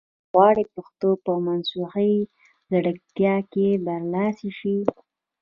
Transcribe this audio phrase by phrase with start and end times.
[0.31, 2.15] غواړم پښتو په مصنوعي
[2.69, 4.77] ځیرکتیا کې برلاسې شي